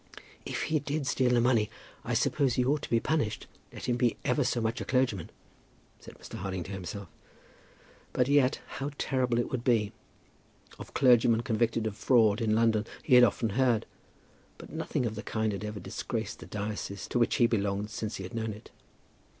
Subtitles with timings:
[0.47, 1.69] "If he did steal the money
[2.03, 5.29] I suppose he ought to be punished, let him be ever so much a clergyman,"
[5.99, 6.39] said Mr.
[6.39, 7.07] Harding to himself.
[8.11, 9.91] But yet, how terrible it would be!
[10.79, 13.85] Of clergymen convicted of fraud in London he had often heard;
[14.57, 18.15] but nothing of the kind had ever disgraced the diocese to which he belonged since
[18.15, 18.71] he had known it.